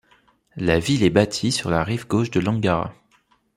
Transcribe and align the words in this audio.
La 0.55 0.79
ville 0.79 1.03
est 1.03 1.11
bâtie 1.11 1.51
sur 1.51 1.69
la 1.69 1.83
rive 1.83 2.07
gauche 2.07 2.31
de 2.31 2.39
l'Angara. 2.39 2.91